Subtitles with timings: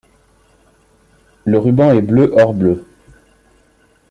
[1.45, 2.87] Le ruban est bleu-or-bleu.